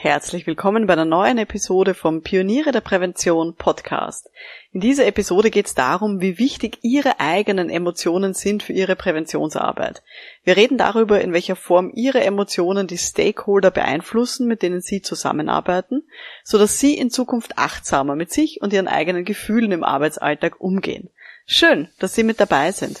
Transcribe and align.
Herzlich 0.00 0.46
willkommen 0.46 0.86
bei 0.86 0.92
einer 0.92 1.04
neuen 1.04 1.38
Episode 1.38 1.92
vom 1.92 2.22
Pioniere 2.22 2.70
der 2.70 2.80
Prävention 2.80 3.56
Podcast. 3.56 4.30
In 4.70 4.80
dieser 4.80 5.06
Episode 5.06 5.50
geht 5.50 5.66
es 5.66 5.74
darum, 5.74 6.20
wie 6.20 6.38
wichtig 6.38 6.78
Ihre 6.82 7.18
eigenen 7.18 7.68
Emotionen 7.68 8.32
sind 8.32 8.62
für 8.62 8.72
Ihre 8.72 8.94
Präventionsarbeit. 8.94 10.04
Wir 10.44 10.56
reden 10.56 10.78
darüber, 10.78 11.20
in 11.20 11.32
welcher 11.32 11.56
Form 11.56 11.90
Ihre 11.92 12.20
Emotionen 12.20 12.86
die 12.86 12.96
Stakeholder 12.96 13.72
beeinflussen, 13.72 14.46
mit 14.46 14.62
denen 14.62 14.82
Sie 14.82 15.02
zusammenarbeiten, 15.02 16.04
so 16.44 16.58
dass 16.58 16.78
Sie 16.78 16.96
in 16.96 17.10
Zukunft 17.10 17.58
achtsamer 17.58 18.14
mit 18.14 18.32
sich 18.32 18.62
und 18.62 18.72
Ihren 18.72 18.86
eigenen 18.86 19.24
Gefühlen 19.24 19.72
im 19.72 19.82
Arbeitsalltag 19.82 20.60
umgehen. 20.60 21.10
Schön, 21.44 21.88
dass 21.98 22.14
Sie 22.14 22.22
mit 22.22 22.38
dabei 22.38 22.70
sind. 22.70 23.00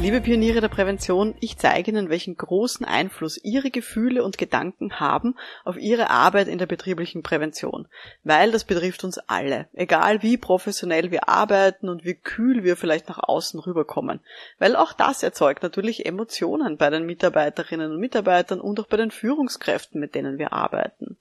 Liebe 0.00 0.22
Pioniere 0.22 0.62
der 0.62 0.68
Prävention, 0.68 1.34
ich 1.40 1.58
zeige 1.58 1.90
Ihnen, 1.90 2.08
welchen 2.08 2.34
großen 2.34 2.86
Einfluss 2.86 3.38
Ihre 3.44 3.70
Gefühle 3.70 4.24
und 4.24 4.38
Gedanken 4.38 4.98
haben 4.98 5.36
auf 5.62 5.76
Ihre 5.76 6.08
Arbeit 6.08 6.48
in 6.48 6.56
der 6.56 6.64
betrieblichen 6.64 7.22
Prävention, 7.22 7.86
weil 8.24 8.50
das 8.50 8.64
betrifft 8.64 9.04
uns 9.04 9.18
alle, 9.18 9.68
egal 9.74 10.22
wie 10.22 10.38
professionell 10.38 11.10
wir 11.10 11.28
arbeiten 11.28 11.90
und 11.90 12.02
wie 12.06 12.14
kühl 12.14 12.64
wir 12.64 12.78
vielleicht 12.78 13.10
nach 13.10 13.18
außen 13.18 13.60
rüberkommen, 13.60 14.20
weil 14.58 14.74
auch 14.74 14.94
das 14.94 15.22
erzeugt 15.22 15.62
natürlich 15.62 16.06
Emotionen 16.06 16.78
bei 16.78 16.88
den 16.88 17.04
Mitarbeiterinnen 17.04 17.92
und 17.92 18.00
Mitarbeitern 18.00 18.62
und 18.62 18.80
auch 18.80 18.86
bei 18.86 18.96
den 18.96 19.10
Führungskräften, 19.10 20.00
mit 20.00 20.14
denen 20.14 20.38
wir 20.38 20.54
arbeiten. 20.54 21.18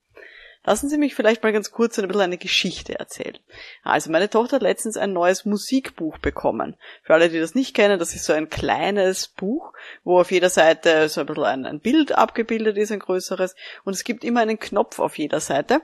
Lassen 0.66 0.90
Sie 0.90 0.98
mich 0.98 1.16
vielleicht 1.16 1.42
mal 1.42 1.54
ganz 1.54 1.72
kurz 1.72 1.98
ein 1.98 2.08
bisschen 2.08 2.22
eine 2.22 2.38
Geschichte 2.38 3.00
erzählen. 3.00 3.38
Also 3.82 4.12
meine 4.12 4.30
Tochter 4.30 4.58
hat 4.58 4.62
letztens 4.62 4.98
ein 4.98 5.14
neues 5.14 5.46
Musikbuch 5.46 6.18
bekommen. 6.18 6.76
Für 7.04 7.14
alle, 7.14 7.30
die 7.30 7.40
das 7.40 7.56
nicht 7.56 7.74
kennen, 7.74 7.98
das 7.98 8.14
ist 8.14 8.26
so 8.26 8.34
ein 8.34 8.50
kleines 8.50 9.30
Buch, 9.30 9.74
wo 10.04 10.20
auf 10.20 10.32
jeder 10.32 10.50
Seite 10.50 11.08
so 11.08 11.22
ein 11.22 11.28
bisschen 11.28 11.46
ein, 11.46 11.66
ein 11.66 11.80
Bild 11.80 12.12
abgebildet 12.12 12.78
ist, 12.78 12.92
ein 12.92 13.00
größeres. 13.00 13.56
Und 13.86 13.94
es 13.94 14.04
gibt 14.04 14.24
immer 14.26 14.42
einen 14.42 14.60
Knopf 14.60 15.00
auf 15.00 15.18
jeder 15.18 15.40
Seite. 15.40 15.82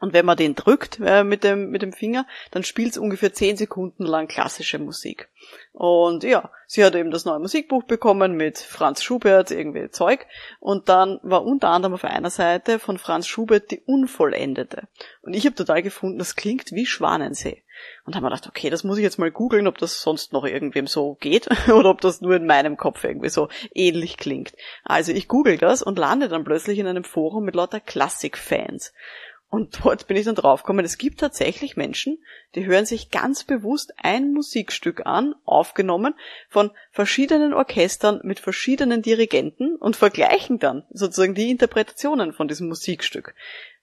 Und 0.00 0.12
wenn 0.12 0.26
man 0.26 0.36
den 0.36 0.54
drückt 0.54 1.00
äh, 1.04 1.24
mit, 1.24 1.42
dem, 1.44 1.70
mit 1.70 1.82
dem 1.82 1.92
Finger, 1.92 2.26
dann 2.50 2.62
spielt 2.62 2.92
es 2.92 2.98
ungefähr 2.98 3.32
zehn 3.32 3.56
Sekunden 3.56 4.04
lang 4.04 4.28
klassische 4.28 4.78
Musik. 4.78 5.28
Und 5.72 6.24
ja, 6.24 6.50
sie 6.66 6.84
hat 6.84 6.94
eben 6.94 7.10
das 7.10 7.24
neue 7.24 7.38
Musikbuch 7.40 7.84
bekommen 7.84 8.36
mit 8.36 8.58
Franz 8.58 9.02
Schubert, 9.02 9.50
irgendwie 9.50 9.90
Zeug. 9.90 10.26
Und 10.60 10.88
dann 10.88 11.18
war 11.22 11.44
unter 11.44 11.68
anderem 11.68 11.94
auf 11.94 12.04
einer 12.04 12.30
Seite 12.30 12.78
von 12.78 12.98
Franz 12.98 13.26
Schubert 13.26 13.70
die 13.70 13.80
Unvollendete. 13.80 14.88
Und 15.22 15.34
ich 15.34 15.44
habe 15.46 15.56
total 15.56 15.82
gefunden, 15.82 16.18
das 16.18 16.36
klingt 16.36 16.72
wie 16.72 16.86
Schwanensee. 16.86 17.62
Und 18.04 18.16
haben 18.16 18.22
wir 18.22 18.30
gedacht, 18.30 18.48
okay, 18.48 18.70
das 18.70 18.84
muss 18.84 18.98
ich 18.98 19.04
jetzt 19.04 19.18
mal 19.18 19.30
googeln, 19.30 19.66
ob 19.66 19.78
das 19.78 20.00
sonst 20.00 20.32
noch 20.32 20.44
irgendwem 20.44 20.86
so 20.86 21.16
geht 21.20 21.48
oder 21.68 21.90
ob 21.90 22.00
das 22.00 22.20
nur 22.20 22.36
in 22.36 22.46
meinem 22.46 22.76
Kopf 22.76 23.04
irgendwie 23.04 23.28
so 23.28 23.48
ähnlich 23.74 24.16
klingt. 24.16 24.52
Also 24.84 25.12
ich 25.12 25.28
google 25.28 25.58
das 25.58 25.82
und 25.82 25.98
lande 25.98 26.28
dann 26.28 26.44
plötzlich 26.44 26.78
in 26.78 26.86
einem 26.86 27.04
Forum 27.04 27.44
mit 27.44 27.54
lauter 27.54 27.80
Klassikfans. 27.80 28.92
Und 29.50 29.82
dort 29.82 30.06
bin 30.06 30.16
ich 30.18 30.26
dann 30.26 30.34
draufgekommen, 30.34 30.84
es 30.84 30.98
gibt 30.98 31.20
tatsächlich 31.20 31.76
Menschen, 31.76 32.22
die 32.54 32.66
hören 32.66 32.84
sich 32.84 33.10
ganz 33.10 33.44
bewusst 33.44 33.94
ein 33.96 34.32
Musikstück 34.32 35.06
an, 35.06 35.34
aufgenommen 35.44 36.14
von 36.50 36.70
verschiedenen 36.90 37.54
Orchestern 37.54 38.20
mit 38.24 38.40
verschiedenen 38.40 39.00
Dirigenten 39.00 39.76
und 39.76 39.96
vergleichen 39.96 40.58
dann 40.58 40.84
sozusagen 40.90 41.34
die 41.34 41.50
Interpretationen 41.50 42.34
von 42.34 42.46
diesem 42.46 42.68
Musikstück. 42.68 43.34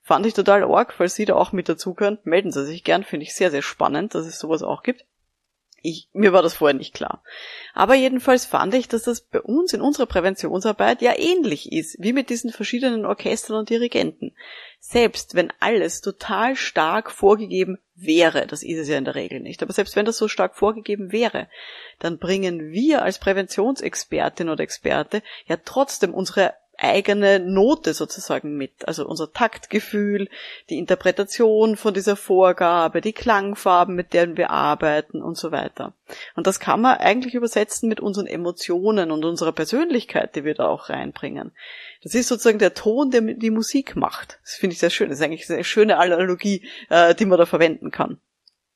Fand 0.03 0.28
ich 0.28 0.35
total 0.35 0.63
arg, 0.63 0.94
falls 0.94 1.16
Sie 1.16 1.25
da 1.25 1.34
auch 1.34 1.51
mit 1.51 1.68
dazu 1.68 1.95
können, 1.95 2.19
melden 2.23 2.51
Sie 2.51 2.63
sich 2.63 2.84
gern, 2.84 3.03
finde 3.03 3.23
ich 3.23 3.34
sehr, 3.34 3.50
sehr 3.50 3.63
spannend, 3.63 4.13
dass 4.13 4.28
es 4.28 4.38
sowas 4.38 4.62
auch 4.62 4.84
gibt. 4.84 5.03
Ich, 5.85 6.09
mir 6.13 6.34
war 6.34 6.41
das 6.41 6.56
vorher 6.56 6.75
nicht 6.75 6.96
klar. 6.96 7.22
Aber 7.75 7.94
jedenfalls 7.94 8.46
fand 8.46 8.73
ich, 8.73 8.88
dass 8.88 9.03
das 9.03 9.22
bei 9.22 9.40
uns 9.40 9.72
in 9.72 9.81
unserer 9.81 10.07
Präventionsarbeit 10.07 11.03
ja 11.03 11.13
ähnlich 11.16 11.72
ist, 11.72 11.97
wie 12.00 12.12
mit 12.12 12.31
diesen 12.31 12.51
verschiedenen 12.51 13.06
Orchestern 13.06 13.57
und 13.57 13.69
Dirigenten. 13.69 14.35
Selbst 14.79 15.35
wenn 15.35 15.53
alles 15.59 16.01
total 16.01 16.56
stark 16.56 17.12
vorgegeben 17.12 17.78
wäre, 17.94 18.47
das 18.47 18.63
ist 18.63 18.79
es 18.79 18.88
ja 18.88 18.97
in 18.97 19.06
der 19.06 19.13
Regel 19.13 19.40
nicht, 19.41 19.62
aber 19.62 19.74
selbst 19.74 19.95
wenn 19.95 20.06
das 20.06 20.18
so 20.18 20.28
stark 20.28 20.56
vorgegeben 20.56 21.12
wäre, 21.12 21.47
dann 22.00 22.18
bringen 22.18 22.72
wir 22.72 23.03
als 23.03 23.19
Präventionsexpertin 23.19 24.50
oder 24.50 24.63
Experte 24.63 25.22
ja 25.45 25.57
trotzdem 25.63 26.16
unsere 26.16 26.53
eigene 26.78 27.40
Note 27.40 27.94
sozusagen 27.94 28.58
mit. 28.58 28.88
Also 28.88 29.08
unser 29.08 29.31
Taktgefühl, 29.31 30.30
die 30.69 30.78
Interpretation 30.78 31.78
von 31.78 31.94
dieser 31.94 32.16
Vorgabe, 32.16 33.02
die 33.02 33.13
Klangfarben, 33.13 33.96
mit 33.96 34.13
denen 34.13 34.38
wir 34.38 34.52
arbeiten 34.52 35.22
und 35.22 35.38
so 35.38 35.52
weiter. 35.52 35.94
Und 36.36 36.47
das 36.47 36.59
kann 36.59 36.81
man 36.81 36.97
eigentlich 36.97 37.34
übersetzen 37.34 37.90
mit 37.90 38.00
unseren 38.00 38.28
Emotionen 38.28 39.12
und 39.12 39.25
unserer 39.25 39.52
Persönlichkeit, 39.52 40.36
die 40.36 40.44
wir 40.44 40.56
da 40.56 40.68
auch 40.68 40.90
reinbringen. 40.90 41.52
Das 42.03 42.13
ist 42.13 42.28
sozusagen 42.28 42.59
der 42.59 42.74
Ton, 42.74 43.12
der 43.12 43.22
die 43.22 43.52
Musik 43.52 43.96
macht. 43.96 44.40
Das 44.44 44.56
finde 44.56 44.74
ich 44.74 44.80
sehr 44.80 44.90
schön. 44.90 45.09
Das 45.09 45.19
ist 45.19 45.25
eigentlich 45.25 45.50
eine 45.50 45.63
schöne 45.63 45.97
Analogie, 45.97 46.68
äh, 46.90 47.16
die 47.16 47.25
man 47.25 47.40
da 47.40 47.46
verwenden 47.46 47.92
kann. 47.92 48.19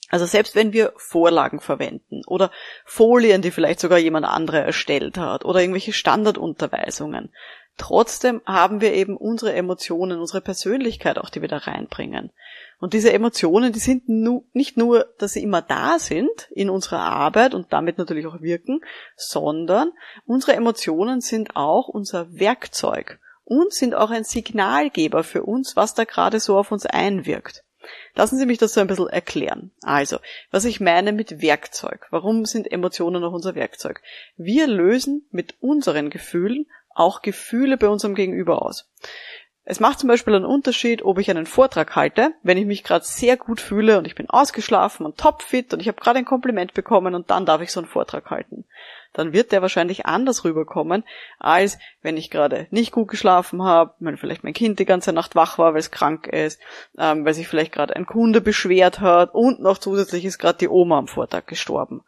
Also 0.10 0.26
selbst 0.26 0.56
wenn 0.56 0.74
wir 0.74 0.94
Vorlagen 0.98 1.60
verwenden 1.60 2.24
oder 2.26 2.52
Folien, 2.84 3.44
die 3.44 3.52
vielleicht 3.52 3.80
sogar 3.80 4.00
jemand 4.00 4.26
andere 4.26 4.60
erstellt 4.60 5.18
hat 5.18 5.46
oder 5.46 5.60
irgendwelche 5.60 5.94
Standardunterweisungen, 5.94 7.32
Trotzdem 7.80 8.42
haben 8.46 8.82
wir 8.82 8.94
eben 8.94 9.16
unsere 9.16 9.54
Emotionen, 9.54 10.20
unsere 10.20 10.42
Persönlichkeit 10.42 11.18
auch, 11.18 11.30
die 11.30 11.42
wir 11.42 11.48
da 11.48 11.58
reinbringen. 11.58 12.32
Und 12.80 12.94
diese 12.94 13.14
Emotionen, 13.14 13.72
die 13.72 13.80
sind 13.80 14.10
nu 14.10 14.46
nicht 14.52 14.76
nur, 14.76 15.08
dass 15.18 15.34
sie 15.34 15.44
immer 15.44 15.62
da 15.62 15.98
sind 15.98 16.50
in 16.52 16.70
unserer 16.70 17.00
Arbeit 17.00 17.54
und 17.54 17.72
damit 17.72 17.98
natürlich 17.98 18.28
auch 18.28 18.42
wirken, 18.42 18.82
sondern 19.16 19.94
unsere 20.26 20.54
Emotionen 20.54 21.22
sind 21.22 21.56
auch 21.56 21.88
unser 21.88 22.28
Werkzeug 22.38 23.20
und 23.46 23.74
sind 23.74 23.96
auch 23.96 24.12
ein 24.12 24.26
Signalgeber 24.26 25.24
für 25.24 25.44
uns, 25.44 25.78
was 25.78 25.94
da 25.94 26.04
gerade 26.04 26.42
so 26.42 26.58
auf 26.58 26.74
uns 26.74 26.86
einwirkt. 26.86 27.64
Lassen 28.14 28.38
Sie 28.38 28.46
mich 28.46 28.58
das 28.58 28.74
so 28.74 28.82
ein 28.82 28.88
bisschen 28.88 29.08
erklären. 29.08 29.72
Also, 29.82 30.18
was 30.52 30.66
ich 30.66 30.82
meine 30.82 31.14
mit 31.14 31.42
Werkzeug. 31.42 32.08
Warum 32.12 32.46
sind 32.46 32.70
Emotionen 32.70 33.24
auch 33.24 33.32
unser 33.32 33.56
Werkzeug? 33.56 34.02
Wir 34.36 34.68
lösen 34.68 35.26
mit 35.32 35.56
unseren 35.62 36.10
Gefühlen 36.10 36.66
auch 37.00 37.22
Gefühle 37.22 37.78
bei 37.78 37.88
unserem 37.88 38.16
Gegenüber 38.16 38.62
aus. 38.62 38.90
Es 39.72 39.80
macht 39.80 40.00
zum 40.00 40.08
Beispiel 40.08 40.34
einen 40.34 40.46
Unterschied, 40.46 41.04
ob 41.04 41.20
ich 41.20 41.30
einen 41.30 41.46
Vortrag 41.46 41.96
halte, 41.96 42.34
wenn 42.42 42.58
ich 42.58 42.66
mich 42.66 42.84
gerade 42.84 43.06
sehr 43.06 43.38
gut 43.38 43.62
fühle 43.62 44.00
und 44.00 44.06
ich 44.06 44.16
bin 44.16 44.28
ausgeschlafen 44.28 45.06
und 45.06 45.20
topfit 45.20 45.72
und 45.72 45.80
ich 45.80 45.88
habe 45.88 46.02
gerade 46.02 46.18
ein 46.18 46.26
Kompliment 46.26 46.74
bekommen 46.74 47.14
und 47.14 47.30
dann 47.30 47.46
darf 47.46 47.62
ich 47.62 47.72
so 47.72 47.80
einen 47.80 47.88
Vortrag 47.88 48.32
halten. 48.32 48.66
Dann 49.14 49.32
wird 49.32 49.52
der 49.52 49.62
wahrscheinlich 49.62 50.08
anders 50.08 50.44
rüberkommen, 50.44 51.04
als 51.38 51.78
wenn 52.02 52.18
ich 52.18 52.32
gerade 52.32 52.66
nicht 52.72 52.92
gut 52.92 53.10
geschlafen 53.10 53.62
habe, 53.62 53.94
wenn 54.00 54.18
vielleicht 54.18 54.44
mein 54.44 54.54
Kind 54.54 54.80
die 54.80 54.86
ganze 54.86 55.14
Nacht 55.14 55.36
wach 55.36 55.60
war, 55.60 55.74
weil 55.74 55.82
es 55.82 55.92
krank 55.92 56.26
ist, 56.26 56.60
ähm, 56.98 57.24
weil 57.24 57.36
sich 57.36 57.48
vielleicht 57.48 57.72
gerade 57.72 57.96
ein 57.96 58.08
Kunde 58.08 58.42
beschwert 58.42 59.02
hat 59.02 59.36
und 59.36 59.60
noch 59.62 59.78
zusätzlich 59.78 60.26
ist 60.26 60.40
gerade 60.40 60.58
die 60.58 60.70
Oma 60.70 60.98
am 60.98 61.08
Vortag 61.08 61.46
gestorben. 61.46 62.02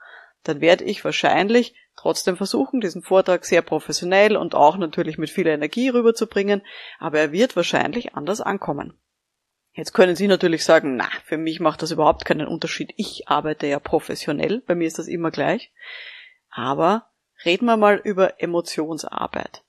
Dann 0.43 0.61
werde 0.61 0.83
ich 0.83 1.03
wahrscheinlich 1.05 1.75
trotzdem 1.95 2.35
versuchen, 2.37 2.81
diesen 2.81 3.03
Vortrag 3.03 3.45
sehr 3.45 3.61
professionell 3.61 4.35
und 4.35 4.55
auch 4.55 4.77
natürlich 4.77 5.17
mit 5.17 5.29
viel 5.29 5.47
Energie 5.47 5.89
rüberzubringen, 5.89 6.61
aber 6.99 7.19
er 7.19 7.31
wird 7.31 7.55
wahrscheinlich 7.55 8.15
anders 8.15 8.41
ankommen. 8.41 8.97
Jetzt 9.73 9.93
können 9.93 10.15
Sie 10.15 10.27
natürlich 10.27 10.65
sagen, 10.65 10.97
na, 10.97 11.07
für 11.23 11.37
mich 11.37 11.59
macht 11.59 11.81
das 11.81 11.91
überhaupt 11.91 12.25
keinen 12.25 12.47
Unterschied. 12.47 12.93
Ich 12.97 13.29
arbeite 13.29 13.67
ja 13.67 13.79
professionell, 13.79 14.61
bei 14.65 14.75
mir 14.75 14.87
ist 14.87 14.99
das 14.99 15.07
immer 15.07 15.31
gleich. 15.31 15.71
Aber 16.49 17.09
reden 17.45 17.65
wir 17.65 17.77
mal 17.77 18.01
über 18.03 18.41
Emotionsarbeit. 18.41 19.63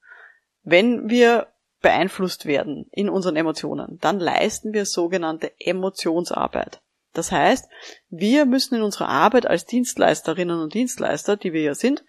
Wenn 0.64 1.08
wir 1.08 1.48
beeinflusst 1.80 2.46
werden 2.46 2.86
in 2.90 3.08
unseren 3.08 3.36
Emotionen, 3.36 3.98
dann 4.00 4.18
leisten 4.18 4.72
wir 4.72 4.86
sogenannte 4.86 5.52
Emotionsarbeit. 5.58 6.80
Das 7.12 7.30
heißt, 7.30 7.68
wir 8.10 8.46
müssen 8.46 8.74
in 8.74 8.82
unserer 8.82 9.08
Arbeit 9.08 9.46
als 9.46 9.66
Dienstleisterinnen 9.66 10.60
und 10.60 10.74
Dienstleister, 10.74 11.36
die 11.36 11.52
wir 11.52 11.62
ja 11.62 11.74
sind, 11.74 12.04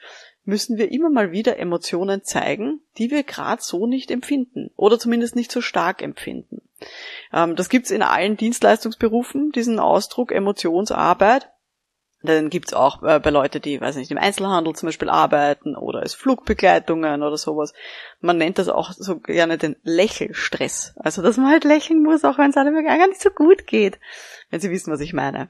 müssen 0.45 0.77
wir 0.77 0.91
immer 0.91 1.09
mal 1.09 1.31
wieder 1.31 1.57
Emotionen 1.57 2.23
zeigen, 2.23 2.81
die 2.97 3.11
wir 3.11 3.23
gerade 3.23 3.61
so 3.61 3.87
nicht 3.87 4.11
empfinden 4.11 4.71
oder 4.75 4.99
zumindest 4.99 5.35
nicht 5.35 5.51
so 5.51 5.61
stark 5.61 6.01
empfinden. 6.01 6.61
Ähm, 7.31 7.55
das 7.55 7.69
gibt's 7.69 7.91
in 7.91 8.01
allen 8.01 8.35
Dienstleistungsberufen, 8.37 9.51
diesen 9.51 9.79
Ausdruck 9.79 10.31
Emotionsarbeit. 10.31 11.49
Dann 12.25 12.49
gibt's 12.49 12.73
auch 12.73 13.03
äh, 13.03 13.19
bei 13.19 13.29
Leuten, 13.31 13.61
die, 13.61 13.81
weiß 13.81 13.97
nicht, 13.97 14.09
im 14.09 14.17
Einzelhandel 14.17 14.73
zum 14.73 14.87
Beispiel 14.87 15.09
arbeiten 15.09 15.75
oder 15.75 15.99
als 15.99 16.13
Flugbegleitungen 16.13 17.21
oder 17.21 17.35
sowas. 17.35 17.73
Man 18.21 18.37
nennt 18.37 18.59
das 18.59 18.69
auch 18.69 18.91
so 18.93 19.19
gerne 19.19 19.57
den 19.57 19.75
Lächelstress. 19.83 20.93
Also, 20.95 21.21
dass 21.21 21.35
man 21.35 21.51
halt 21.51 21.65
lächeln 21.65 22.01
muss, 22.01 22.23
auch 22.23 22.37
wenn 22.37 22.49
es 22.49 22.57
einem 22.57 22.81
gar 22.85 23.07
nicht 23.07 23.21
so 23.21 23.29
gut 23.29 23.67
geht. 23.67 23.99
Wenn 24.49 24.61
Sie 24.61 24.71
wissen, 24.71 24.91
was 24.93 25.01
ich 25.01 25.11
meine. 25.11 25.49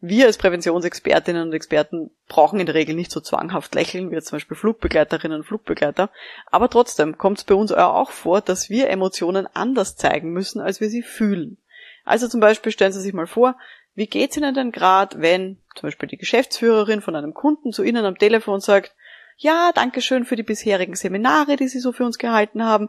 Wir 0.00 0.26
als 0.26 0.38
Präventionsexpertinnen 0.38 1.48
und 1.48 1.52
Experten 1.52 2.10
brauchen 2.28 2.60
in 2.60 2.66
der 2.66 2.74
Regel 2.76 2.94
nicht 2.94 3.10
so 3.10 3.20
zwanghaft 3.20 3.74
lächeln, 3.74 4.10
wie 4.10 4.20
zum 4.20 4.36
Beispiel 4.36 4.56
Flugbegleiterinnen 4.56 5.38
und 5.38 5.44
Flugbegleiter. 5.44 6.10
Aber 6.46 6.68
trotzdem 6.68 7.18
kommt 7.18 7.38
es 7.38 7.44
bei 7.44 7.54
uns 7.54 7.72
auch 7.72 8.12
vor, 8.12 8.40
dass 8.40 8.70
wir 8.70 8.88
Emotionen 8.88 9.48
anders 9.52 9.96
zeigen 9.96 10.30
müssen, 10.30 10.60
als 10.60 10.80
wir 10.80 10.90
sie 10.90 11.02
fühlen. 11.02 11.58
Also 12.04 12.28
zum 12.28 12.40
Beispiel 12.40 12.70
stellen 12.70 12.92
Sie 12.92 13.00
sich 13.00 13.14
mal 13.14 13.26
vor, 13.26 13.56
wie 13.94 14.06
geht's 14.06 14.36
Ihnen 14.36 14.54
denn 14.54 14.72
gerade, 14.72 15.20
wenn 15.20 15.58
zum 15.74 15.88
Beispiel 15.88 16.08
die 16.08 16.16
Geschäftsführerin 16.16 17.00
von 17.00 17.16
einem 17.16 17.34
Kunden 17.34 17.72
zu 17.72 17.82
Ihnen 17.82 18.04
am 18.04 18.18
Telefon 18.18 18.60
sagt, 18.60 18.94
ja, 19.36 19.72
danke 19.74 20.00
schön 20.00 20.24
für 20.24 20.36
die 20.36 20.42
bisherigen 20.42 20.94
Seminare, 20.94 21.56
die 21.56 21.68
Sie 21.68 21.80
so 21.80 21.92
für 21.92 22.04
uns 22.04 22.18
gehalten 22.18 22.64
haben. 22.64 22.88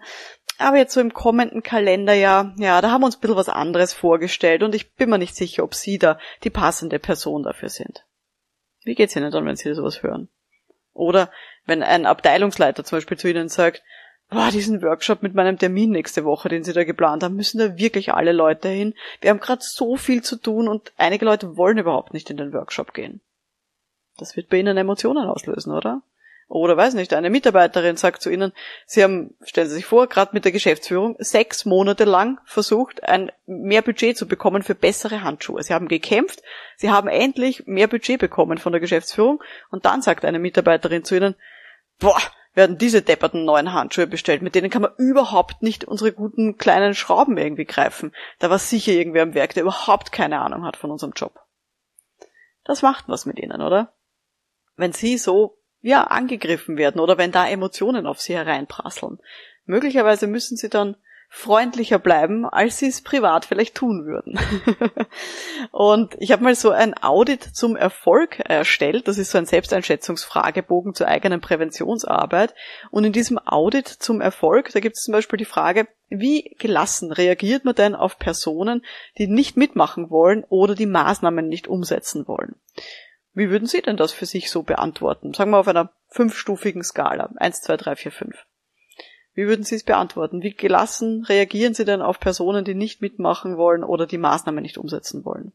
Aber 0.57 0.77
jetzt 0.77 0.93
so 0.93 1.01
im 1.01 1.13
kommenden 1.13 1.63
Kalenderjahr, 1.63 2.53
ja, 2.57 2.81
da 2.81 2.91
haben 2.91 3.01
wir 3.01 3.07
uns 3.07 3.17
ein 3.17 3.21
bisschen 3.21 3.35
was 3.35 3.49
anderes 3.49 3.93
vorgestellt 3.93 4.63
und 4.63 4.73
ich 4.73 4.93
bin 4.93 5.09
mir 5.09 5.17
nicht 5.17 5.35
sicher, 5.35 5.63
ob 5.63 5.73
Sie 5.73 5.97
da 5.97 6.17
die 6.43 6.49
passende 6.49 6.99
Person 6.99 7.43
dafür 7.43 7.69
sind. 7.69 8.05
Wie 8.83 8.95
geht's 8.95 9.15
Ihnen 9.15 9.31
dann, 9.31 9.45
wenn 9.45 9.55
Sie 9.55 9.73
sowas 9.73 10.03
hören? 10.03 10.29
Oder 10.93 11.29
wenn 11.65 11.83
ein 11.83 12.05
Abteilungsleiter 12.05 12.83
zum 12.85 12.97
Beispiel 12.97 13.17
zu 13.17 13.29
Ihnen 13.29 13.49
sagt, 13.49 13.83
boah, 14.29 14.49
diesen 14.51 14.81
Workshop 14.81 15.23
mit 15.23 15.33
meinem 15.33 15.57
Termin 15.57 15.91
nächste 15.91 16.25
Woche, 16.25 16.49
den 16.49 16.63
Sie 16.63 16.73
da 16.73 16.83
geplant 16.83 17.23
haben, 17.23 17.35
müssen 17.35 17.59
da 17.59 17.77
wirklich 17.77 18.13
alle 18.13 18.31
Leute 18.31 18.69
hin. 18.69 18.93
Wir 19.21 19.29
haben 19.29 19.39
gerade 19.39 19.61
so 19.63 19.95
viel 19.95 20.23
zu 20.23 20.35
tun 20.37 20.67
und 20.67 20.91
einige 20.97 21.25
Leute 21.25 21.57
wollen 21.57 21.77
überhaupt 21.77 22.13
nicht 22.13 22.29
in 22.29 22.37
den 22.37 22.53
Workshop 22.53 22.93
gehen. 22.93 23.21
Das 24.17 24.35
wird 24.35 24.49
bei 24.49 24.57
Ihnen 24.57 24.77
Emotionen 24.77 25.27
auslösen, 25.27 25.73
oder? 25.73 26.01
Oder 26.47 26.77
weiß 26.77 26.93
nicht, 26.93 27.11
eine 27.13 27.31
Mitarbeiterin 27.31 27.97
sagt 27.97 28.21
zu 28.21 28.29
Ihnen, 28.29 28.53
Sie 28.85 29.03
haben, 29.03 29.33
stellen 29.43 29.67
Sie 29.67 29.75
sich 29.75 29.85
vor, 29.85 30.07
gerade 30.07 30.31
mit 30.33 30.45
der 30.45 30.51
Geschäftsführung 30.51 31.15
sechs 31.17 31.65
Monate 31.65 32.03
lang 32.03 32.39
versucht, 32.45 33.03
ein 33.03 33.31
mehr 33.47 33.81
Budget 33.81 34.15
zu 34.15 34.27
bekommen 34.27 34.61
für 34.61 34.75
bessere 34.75 35.23
Handschuhe. 35.23 35.63
Sie 35.63 35.73
haben 35.73 35.87
gekämpft, 35.87 36.43
Sie 36.77 36.91
haben 36.91 37.07
endlich 37.07 37.65
mehr 37.65 37.87
Budget 37.87 38.19
bekommen 38.19 38.59
von 38.59 38.73
der 38.73 38.79
Geschäftsführung 38.79 39.43
und 39.71 39.85
dann 39.85 40.03
sagt 40.03 40.23
eine 40.23 40.37
Mitarbeiterin 40.37 41.03
zu 41.03 41.15
Ihnen, 41.15 41.35
boah, 41.99 42.21
werden 42.55 42.77
diese 42.77 43.01
depperten 43.01 43.45
neuen 43.45 43.73
Handschuhe 43.73 44.07
bestellt, 44.07 44.41
mit 44.41 44.55
denen 44.55 44.69
kann 44.69 44.81
man 44.81 44.95
überhaupt 44.97 45.61
nicht 45.61 45.83
unsere 45.85 46.11
guten 46.11 46.57
kleinen 46.57 46.95
Schrauben 46.95 47.37
irgendwie 47.37 47.65
greifen. 47.65 48.13
Da 48.39 48.49
war 48.49 48.59
sicher 48.59 48.93
irgendwer 48.93 49.23
am 49.23 49.33
Werk, 49.33 49.53
der 49.53 49.63
überhaupt 49.63 50.11
keine 50.11 50.39
Ahnung 50.39 50.63
hat 50.63 50.77
von 50.77 50.89
unserem 50.89 51.13
Job. 51.13 51.39
Das 52.63 52.81
macht 52.81 53.07
was 53.07 53.25
mit 53.25 53.37
ihnen, 53.37 53.61
oder? 53.61 53.93
Wenn 54.75 54.93
sie 54.93 55.17
so 55.17 55.59
ja, 55.81 56.05
angegriffen 56.05 56.77
werden 56.77 56.99
oder 56.99 57.19
wenn 57.19 57.31
da 57.31 57.47
Emotionen 57.47 58.07
auf 58.07 58.19
sie 58.19 58.33
hereinprasseln. 58.33 59.19
Möglicherweise 59.65 60.25
müssen 60.25 60.57
sie 60.57 60.69
dann 60.69 60.95
freundlicher 61.35 61.99
bleiben, 61.99 62.45
als 62.45 62.79
sie 62.79 62.87
es 62.87 63.01
privat 63.01 63.43
vielleicht 63.43 63.75
tun 63.75 64.05
würden. 64.05 64.39
und 65.71 66.15
ich 66.17 66.31
habe 66.31 66.45
mal 66.45 66.55
so 66.55 66.71
ein 66.71 66.93
Audit 66.93 67.43
zum 67.43 67.75
Erfolg 67.75 68.39
erstellt. 68.39 69.09
Das 69.09 69.17
ist 69.17 69.31
so 69.31 69.37
ein 69.37 69.45
Selbsteinschätzungsfragebogen 69.45 70.93
zur 70.93 71.09
eigenen 71.09 71.41
Präventionsarbeit. 71.41 72.55
Und 72.89 73.03
in 73.03 73.11
diesem 73.11 73.37
Audit 73.37 73.89
zum 73.89 74.21
Erfolg, 74.21 74.71
da 74.71 74.79
gibt 74.79 74.95
es 74.95 75.03
zum 75.03 75.11
Beispiel 75.11 75.35
die 75.35 75.43
Frage, 75.43 75.89
wie 76.07 76.55
gelassen 76.57 77.11
reagiert 77.11 77.65
man 77.65 77.75
denn 77.75 77.95
auf 77.95 78.17
Personen, 78.17 78.85
die 79.17 79.27
nicht 79.27 79.57
mitmachen 79.57 80.09
wollen 80.09 80.45
oder 80.47 80.73
die 80.73 80.85
Maßnahmen 80.85 81.49
nicht 81.49 81.67
umsetzen 81.67 82.29
wollen? 82.29 82.55
Wie 83.33 83.49
würden 83.49 83.67
Sie 83.67 83.81
denn 83.81 83.97
das 83.97 84.13
für 84.13 84.25
sich 84.25 84.49
so 84.49 84.63
beantworten? 84.63 85.33
Sagen 85.33 85.51
wir 85.51 85.59
auf 85.59 85.67
einer 85.67 85.91
fünfstufigen 86.07 86.81
Skala. 86.81 87.29
Eins, 87.35 87.59
zwei, 87.59 87.75
drei, 87.75 87.97
vier, 87.97 88.13
fünf. 88.13 88.45
Wie 89.35 89.45
würden 89.45 89.63
Sie 89.63 89.75
es 89.75 89.83
beantworten? 89.83 90.41
Wie 90.41 90.55
gelassen 90.55 91.23
reagieren 91.25 91.73
Sie 91.73 91.85
denn 91.85 92.01
auf 92.01 92.19
Personen, 92.19 92.65
die 92.65 92.73
nicht 92.73 93.01
mitmachen 93.01 93.57
wollen 93.57 93.83
oder 93.83 94.07
die 94.07 94.17
Maßnahmen 94.17 94.61
nicht 94.61 94.77
umsetzen 94.77 95.23
wollen? 95.23 95.51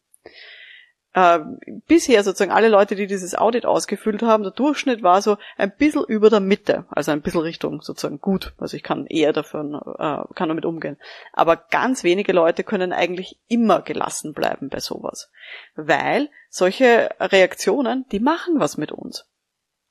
äh, 1.13 1.41
bisher 1.87 2.23
sozusagen 2.23 2.53
alle 2.53 2.69
Leute, 2.69 2.95
die 2.95 3.07
dieses 3.07 3.35
Audit 3.35 3.67
ausgefüllt 3.67 4.23
haben, 4.23 4.43
der 4.43 4.53
Durchschnitt 4.53 5.03
war 5.03 5.23
so 5.23 5.39
ein 5.57 5.73
bisschen 5.77 6.05
über 6.05 6.31
der 6.31 6.41
Mitte, 6.41 6.85
also 6.91 7.11
ein 7.11 7.23
bisschen 7.23 7.41
Richtung 7.41 7.83
sozusagen 7.83 8.21
gut. 8.21 8.53
Also 8.59 8.77
ich 8.77 8.83
kann 8.83 9.07
eher 9.07 9.33
davon, 9.33 9.75
äh, 9.75 10.35
kann 10.35 10.49
damit 10.49 10.65
umgehen. 10.65 10.99
Aber 11.33 11.57
ganz 11.57 12.05
wenige 12.05 12.33
Leute 12.33 12.65
können 12.65 12.93
eigentlich 12.93 13.39
immer 13.49 13.83
gelassen 13.83 14.35
bleiben 14.35 14.69
bei 14.69 14.79
sowas. 14.79 15.31
Weil 15.75 16.29
solche 16.49 17.11
Reaktionen, 17.19 18.07
die 18.13 18.21
machen 18.21 18.61
was 18.61 18.77
mit 18.77 18.93
uns. 18.93 19.27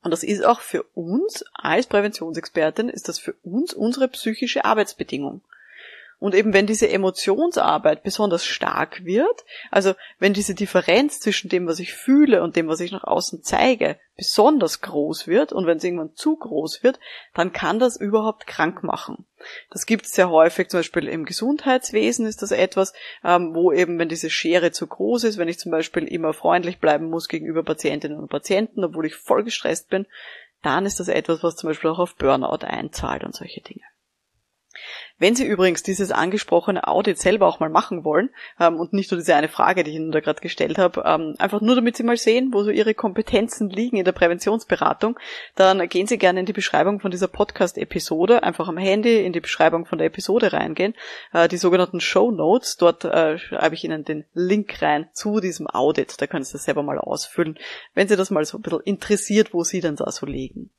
Und 0.02 0.10
das 0.12 0.22
ist 0.22 0.44
auch 0.44 0.60
für 0.60 0.84
uns 0.94 1.44
als 1.52 1.86
Präventionsexpertin, 1.86 2.88
ist 2.88 3.08
das 3.08 3.18
für 3.18 3.34
uns 3.42 3.74
unsere 3.74 4.08
psychische 4.08 4.64
Arbeitsbedingung. 4.64 5.42
Und 6.20 6.34
eben 6.34 6.52
wenn 6.52 6.66
diese 6.66 6.88
Emotionsarbeit 6.90 8.02
besonders 8.02 8.44
stark 8.44 9.04
wird, 9.04 9.44
also 9.70 9.94
wenn 10.18 10.34
diese 10.34 10.54
Differenz 10.54 11.18
zwischen 11.18 11.48
dem, 11.48 11.66
was 11.66 11.80
ich 11.80 11.94
fühle 11.94 12.42
und 12.42 12.56
dem, 12.56 12.68
was 12.68 12.80
ich 12.80 12.92
nach 12.92 13.04
außen 13.04 13.42
zeige, 13.42 13.98
besonders 14.18 14.82
groß 14.82 15.26
wird 15.28 15.50
und 15.50 15.66
wenn 15.66 15.78
es 15.78 15.84
irgendwann 15.84 16.14
zu 16.14 16.36
groß 16.36 16.82
wird, 16.82 17.00
dann 17.32 17.54
kann 17.54 17.78
das 17.78 17.96
überhaupt 17.98 18.46
krank 18.46 18.82
machen. 18.82 19.24
Das 19.70 19.86
gibt 19.86 20.04
es 20.04 20.12
sehr 20.12 20.28
häufig, 20.28 20.68
zum 20.68 20.80
Beispiel 20.80 21.08
im 21.08 21.24
Gesundheitswesen 21.24 22.26
ist 22.26 22.42
das 22.42 22.50
etwas, 22.50 22.92
ähm, 23.24 23.54
wo 23.54 23.72
eben, 23.72 23.98
wenn 23.98 24.10
diese 24.10 24.28
Schere 24.28 24.72
zu 24.72 24.86
groß 24.86 25.24
ist, 25.24 25.38
wenn 25.38 25.48
ich 25.48 25.58
zum 25.58 25.72
Beispiel 25.72 26.04
immer 26.04 26.34
freundlich 26.34 26.80
bleiben 26.80 27.08
muss 27.08 27.28
gegenüber 27.28 27.62
Patientinnen 27.62 28.18
und 28.18 28.28
Patienten, 28.28 28.84
obwohl 28.84 29.06
ich 29.06 29.14
voll 29.14 29.42
gestresst 29.42 29.88
bin, 29.88 30.06
dann 30.60 30.84
ist 30.84 31.00
das 31.00 31.08
etwas, 31.08 31.42
was 31.42 31.56
zum 31.56 31.70
Beispiel 31.70 31.88
auch 31.88 31.98
auf 31.98 32.16
Burnout 32.16 32.66
einzahlt 32.66 33.24
und 33.24 33.34
solche 33.34 33.62
Dinge. 33.62 33.84
Wenn 35.20 35.34
Sie 35.34 35.46
übrigens 35.46 35.82
dieses 35.82 36.12
angesprochene 36.12 36.88
Audit 36.88 37.18
selber 37.18 37.46
auch 37.46 37.60
mal 37.60 37.68
machen 37.68 38.04
wollen 38.04 38.30
ähm, 38.58 38.80
und 38.80 38.94
nicht 38.94 39.10
nur 39.10 39.18
diese 39.18 39.34
eine 39.34 39.48
Frage, 39.48 39.84
die 39.84 39.90
ich 39.90 39.96
Ihnen 39.96 40.12
da 40.12 40.20
gerade 40.20 40.40
gestellt 40.40 40.78
habe, 40.78 41.02
ähm, 41.04 41.34
einfach 41.38 41.60
nur 41.60 41.74
damit 41.74 41.98
Sie 41.98 42.04
mal 42.04 42.16
sehen, 42.16 42.54
wo 42.54 42.62
so 42.62 42.70
Ihre 42.70 42.94
Kompetenzen 42.94 43.68
liegen 43.68 43.98
in 43.98 44.06
der 44.06 44.12
Präventionsberatung, 44.12 45.18
dann 45.56 45.86
gehen 45.90 46.06
Sie 46.06 46.16
gerne 46.16 46.40
in 46.40 46.46
die 46.46 46.54
Beschreibung 46.54 47.00
von 47.00 47.10
dieser 47.10 47.28
Podcast-Episode, 47.28 48.42
einfach 48.42 48.66
am 48.66 48.78
Handy 48.78 49.22
in 49.22 49.34
die 49.34 49.40
Beschreibung 49.40 49.84
von 49.84 49.98
der 49.98 50.06
Episode 50.06 50.54
reingehen, 50.54 50.94
äh, 51.34 51.48
die 51.48 51.58
sogenannten 51.58 52.00
Show 52.00 52.30
Notes, 52.30 52.78
dort 52.78 53.04
äh, 53.04 53.36
schreibe 53.36 53.74
ich 53.74 53.84
Ihnen 53.84 54.04
den 54.04 54.24
Link 54.32 54.80
rein 54.80 55.10
zu 55.12 55.40
diesem 55.40 55.66
Audit, 55.66 56.18
da 56.22 56.26
können 56.26 56.44
Sie 56.44 56.52
das 56.52 56.64
selber 56.64 56.82
mal 56.82 56.98
ausfüllen, 56.98 57.58
wenn 57.92 58.08
Sie 58.08 58.16
das 58.16 58.30
mal 58.30 58.46
so 58.46 58.56
ein 58.56 58.62
bisschen 58.62 58.80
interessiert, 58.80 59.52
wo 59.52 59.64
Sie 59.64 59.82
denn 59.82 59.96
da 59.96 60.10
so 60.10 60.24
liegen. 60.24 60.70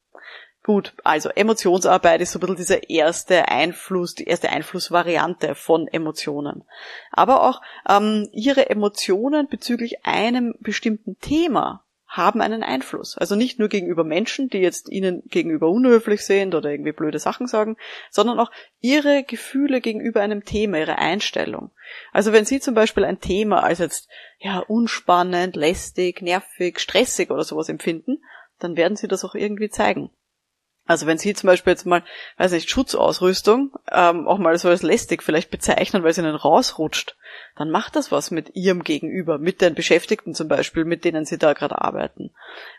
Gut, 0.64 0.94
also 1.04 1.30
Emotionsarbeit 1.30 2.22
ist 2.22 2.34
so 2.34 2.38
ein 2.38 2.42
bisschen 2.42 2.56
dieser 2.56 2.90
erste 2.90 3.48
Einfluss, 3.48 4.14
die 4.14 4.26
erste 4.26 4.50
Einflussvariante 4.50 5.56
von 5.56 5.88
Emotionen. 5.88 6.64
Aber 7.12 7.50
auch 7.50 7.62
ähm, 7.90 8.30
ihre 8.32 8.70
Emotionen 8.70 9.48
bezüglich 9.48 10.06
einem 10.06 10.54
bestimmten 10.60 11.18
Thema 11.20 11.84
haben 12.12 12.42
einen 12.42 12.62
Einfluss. 12.62 13.18
Also 13.18 13.36
nicht 13.36 13.58
nur 13.58 13.70
gegenüber 13.70 14.04
Menschen, 14.04 14.50
die 14.50 14.60
jetzt 14.60 14.90
ihnen 14.90 15.24
gegenüber 15.28 15.70
unhöflich 15.70 16.26
sind 16.26 16.54
oder 16.54 16.70
irgendwie 16.70 16.92
blöde 16.92 17.20
Sachen 17.20 17.48
sagen, 17.48 17.78
sondern 18.12 18.38
auch 18.40 18.52
ihre 18.82 19.24
Gefühle 19.24 19.82
gegenüber 19.82 20.22
einem 20.22 20.44
Thema, 20.44 20.78
ihre 20.78 20.98
Einstellung. 20.98 21.72
Also 22.12 22.34
wenn 22.34 22.46
Sie 22.46 22.60
zum 22.60 22.76
Beispiel 22.76 23.06
ein 23.06 23.22
Thema 23.22 23.64
als 23.64 23.80
jetzt 23.80 24.10
ja 24.40 24.60
unspannend, 24.60 25.56
lästig, 25.56 26.22
nervig, 26.22 26.80
stressig 26.80 27.32
oder 27.32 27.46
sowas 27.46 27.70
empfinden, 27.70 28.22
dann 28.60 28.76
werden 28.76 28.98
Sie 28.98 29.08
das 29.08 29.24
auch 29.24 29.34
irgendwie 29.34 29.70
zeigen. 29.70 30.12
Also 30.88 31.06
wenn 31.06 31.18
Sie 31.18 31.34
zum 31.34 31.48
Beispiel 31.48 31.72
jetzt 31.72 31.86
mal, 31.86 32.04
weiß 32.38 32.52
nicht, 32.52 32.70
Schutzausrüstung 32.70 33.72
ähm, 33.92 34.28
auch 34.28 34.40
mal 34.40 34.58
so 34.58 34.68
als 34.68 34.82
lästig 34.82 35.24
vielleicht 35.24 35.52
bezeichnen, 35.52 36.04
weil 36.04 36.12
es 36.12 36.18
Ihnen 36.18 36.36
rausrutscht, 36.36 37.16
dann 37.56 37.70
macht 37.70 37.96
das 37.96 38.12
was 38.12 38.32
mit 38.32 38.56
Ihrem 38.56 38.84
Gegenüber, 38.84 39.38
mit 39.38 39.62
den 39.62 39.76
Beschäftigten 39.76 40.34
zum 40.34 40.48
Beispiel, 40.48 40.84
mit 40.84 41.06
denen 41.06 41.26
Sie 41.26 41.38
da 41.38 41.54
gerade 41.54 41.80
arbeiten. 41.82 42.32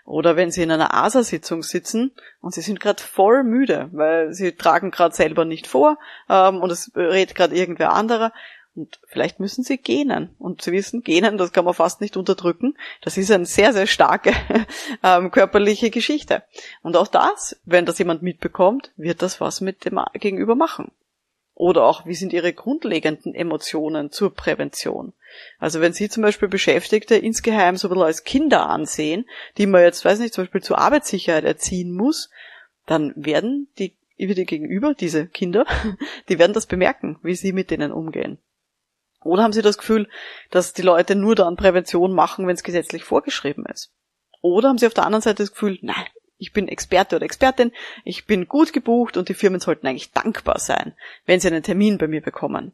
Oder 0.05 0.37
wenn 0.37 0.51
Sie 0.51 0.63
in 0.63 0.71
einer 0.71 0.95
ASA-Sitzung 0.95 1.63
sitzen 1.63 2.13
und 2.41 2.53
Sie 2.53 2.61
sind 2.61 2.81
gerade 2.81 3.03
voll 3.03 3.45
müde, 3.45 3.89
weil 3.93 4.33
Sie 4.33 4.53
tragen 4.53 4.91
gerade 4.91 5.15
selber 5.15 5.45
nicht 5.45 5.67
vor 5.67 5.99
ähm, 6.29 6.61
und 6.61 6.71
es 6.71 6.91
redet 6.97 7.35
gerade 7.35 7.55
irgendwer 7.55 7.93
anderer 7.93 8.33
und 8.75 9.01
vielleicht 9.07 9.39
müssen 9.39 9.65
sie 9.65 9.77
gähnen. 9.77 10.35
Und 10.39 10.63
sie 10.63 10.73
wissen, 10.73 11.03
gähnen, 11.03 11.37
das 11.37 11.53
kann 11.53 11.65
man 11.65 11.75
fast 11.75 12.01
nicht 12.01 12.17
unterdrücken. 12.17 12.77
Das 13.03 13.19
ist 13.19 13.31
eine 13.31 13.45
sehr, 13.45 13.73
sehr 13.73 13.87
starke 13.87 14.33
ähm, 15.03 15.31
körperliche 15.31 15.91
Geschichte. 15.91 16.43
Und 16.83 16.97
auch 16.97 17.09
das, 17.09 17.61
wenn 17.65 17.87
das 17.87 17.99
jemand 17.99 18.23
mitbekommt, 18.23 18.93
wird 18.97 19.23
das 19.23 19.41
was 19.41 19.61
mit 19.61 19.85
dem 19.85 20.01
Gegenüber 20.15 20.55
machen. 20.55 20.91
Oder 21.55 21.85
auch, 21.85 22.07
wie 22.07 22.15
sind 22.15 22.33
ihre 22.33 22.55
grundlegenden 22.55 23.35
Emotionen 23.35 24.11
zur 24.11 24.35
Prävention? 24.35 25.13
Also 25.59 25.81
wenn 25.81 25.93
Sie 25.93 26.09
zum 26.09 26.23
Beispiel 26.23 26.49
Beschäftigte 26.49 27.15
insgeheim 27.15 27.77
so 27.77 27.89
ein 27.89 27.91
bisschen 27.91 28.07
als 28.07 28.25
Kinder 28.25 28.69
ansehen, 28.69 29.27
die 29.59 29.67
man 29.67 29.83
jetzt, 29.83 30.05
weiß 30.05 30.19
nicht, 30.19 30.33
zum 30.33 30.45
Beispiel 30.45 30.63
zur 30.63 30.79
Arbeitssicherheit 30.79 31.45
erziehen 31.45 31.95
muss, 31.95 32.31
dann 32.87 33.13
werden 33.17 33.69
die 33.79 33.95
die 34.19 34.47
Gegenüber, 34.47 34.95
diese 34.95 35.27
Kinder, 35.27 35.67
die 36.29 36.39
werden 36.39 36.53
das 36.53 36.67
bemerken, 36.67 37.19
wie 37.23 37.35
sie 37.35 37.53
mit 37.53 37.71
denen 37.71 37.93
umgehen. 37.93 38.39
Oder 39.25 39.43
haben 39.43 39.53
Sie 39.53 39.63
das 39.63 39.79
Gefühl, 39.79 40.09
dass 40.51 40.73
die 40.73 40.83
Leute 40.83 41.15
nur 41.15 41.35
dann 41.35 41.57
Prävention 41.57 42.13
machen, 42.13 42.47
wenn 42.47 42.55
es 42.55 42.63
gesetzlich 42.63 43.05
vorgeschrieben 43.05 43.65
ist? 43.67 43.93
Oder 44.41 44.69
haben 44.69 44.79
Sie 44.79 44.87
auf 44.87 44.95
der 44.95 45.07
anderen 45.07 45.23
Seite 45.23 45.43
das 45.43 45.53
Gefühl, 45.53 45.79
nein, 45.83 46.07
ich 46.39 46.53
bin 46.53 46.67
Experte 46.67 47.17
oder 47.17 47.25
Expertin, 47.25 47.71
ich 48.05 48.27
bin 48.27 48.49
gut 48.49 48.73
gebucht 48.73 49.17
und 49.17 49.29
die 49.29 49.35
Firmen 49.35 49.61
sollten 49.61 49.87
eigentlich 49.87 50.11
dankbar 50.11 50.59
sein, 50.59 50.95
wenn 51.25 51.39
sie 51.39 51.47
einen 51.47 51.63
Termin 51.63 51.99
bei 51.99 52.09
mir 52.09 52.21
bekommen. 52.21 52.73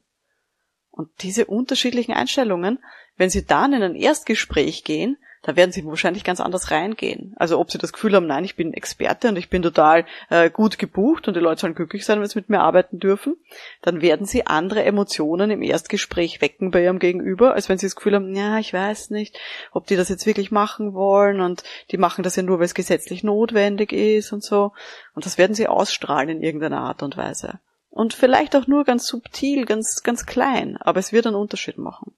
Und 0.90 1.10
diese 1.22 1.44
unterschiedlichen 1.44 2.12
Einstellungen, 2.12 2.82
wenn 3.16 3.30
Sie 3.30 3.44
dann 3.44 3.72
in 3.72 3.82
ein 3.82 3.94
Erstgespräch 3.94 4.84
gehen, 4.84 5.18
da 5.42 5.56
werden 5.56 5.72
sie 5.72 5.84
wahrscheinlich 5.84 6.24
ganz 6.24 6.40
anders 6.40 6.70
reingehen. 6.70 7.34
Also 7.36 7.58
ob 7.58 7.70
sie 7.70 7.78
das 7.78 7.92
Gefühl 7.92 8.14
haben, 8.14 8.26
nein, 8.26 8.44
ich 8.44 8.56
bin 8.56 8.72
Experte 8.72 9.28
und 9.28 9.36
ich 9.36 9.48
bin 9.48 9.62
total 9.62 10.04
äh, 10.30 10.50
gut 10.50 10.78
gebucht 10.78 11.28
und 11.28 11.34
die 11.34 11.40
Leute 11.40 11.60
sollen 11.60 11.74
glücklich 11.74 12.04
sein, 12.04 12.20
wenn 12.20 12.28
sie 12.28 12.38
mit 12.38 12.48
mir 12.48 12.60
arbeiten 12.60 12.98
dürfen, 12.98 13.36
dann 13.82 14.02
werden 14.02 14.26
sie 14.26 14.46
andere 14.46 14.84
Emotionen 14.84 15.50
im 15.50 15.62
Erstgespräch 15.62 16.40
wecken 16.40 16.70
bei 16.70 16.82
ihrem 16.82 16.98
Gegenüber, 16.98 17.54
als 17.54 17.68
wenn 17.68 17.78
sie 17.78 17.86
das 17.86 17.96
Gefühl 17.96 18.14
haben, 18.14 18.34
ja, 18.34 18.58
ich 18.58 18.72
weiß 18.72 19.10
nicht, 19.10 19.38
ob 19.72 19.86
die 19.86 19.96
das 19.96 20.08
jetzt 20.08 20.26
wirklich 20.26 20.50
machen 20.50 20.94
wollen 20.94 21.40
und 21.40 21.62
die 21.90 21.98
machen 21.98 22.22
das 22.22 22.36
ja 22.36 22.42
nur, 22.42 22.58
weil 22.58 22.66
es 22.66 22.74
gesetzlich 22.74 23.22
notwendig 23.22 23.92
ist 23.92 24.32
und 24.32 24.42
so. 24.42 24.72
Und 25.14 25.26
das 25.26 25.38
werden 25.38 25.54
sie 25.54 25.68
ausstrahlen 25.68 26.28
in 26.28 26.42
irgendeiner 26.42 26.80
Art 26.80 27.02
und 27.02 27.16
Weise. 27.16 27.60
Und 27.90 28.12
vielleicht 28.12 28.54
auch 28.54 28.66
nur 28.66 28.84
ganz 28.84 29.06
subtil, 29.06 29.64
ganz, 29.64 30.02
ganz 30.02 30.26
klein, 30.26 30.76
aber 30.76 31.00
es 31.00 31.12
wird 31.12 31.26
einen 31.26 31.36
Unterschied 31.36 31.78
machen. 31.78 32.14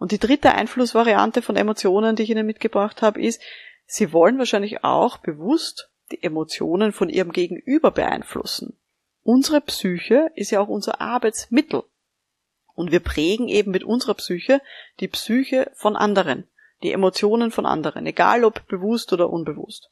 Und 0.00 0.12
die 0.12 0.18
dritte 0.18 0.54
Einflussvariante 0.54 1.42
von 1.42 1.56
Emotionen, 1.56 2.16
die 2.16 2.22
ich 2.22 2.30
Ihnen 2.30 2.46
mitgebracht 2.46 3.02
habe, 3.02 3.20
ist, 3.20 3.42
Sie 3.84 4.14
wollen 4.14 4.38
wahrscheinlich 4.38 4.82
auch 4.82 5.18
bewusst 5.18 5.90
die 6.10 6.22
Emotionen 6.22 6.92
von 6.92 7.10
Ihrem 7.10 7.32
Gegenüber 7.32 7.90
beeinflussen. 7.90 8.78
Unsere 9.22 9.60
Psyche 9.60 10.30
ist 10.34 10.52
ja 10.52 10.60
auch 10.60 10.68
unser 10.68 11.02
Arbeitsmittel. 11.02 11.82
Und 12.74 12.92
wir 12.92 13.00
prägen 13.00 13.48
eben 13.48 13.72
mit 13.72 13.84
unserer 13.84 14.14
Psyche 14.14 14.62
die 15.00 15.08
Psyche 15.08 15.70
von 15.74 15.96
anderen, 15.96 16.48
die 16.82 16.92
Emotionen 16.92 17.50
von 17.50 17.66
anderen, 17.66 18.06
egal 18.06 18.44
ob 18.44 18.66
bewusst 18.68 19.12
oder 19.12 19.28
unbewusst. 19.28 19.90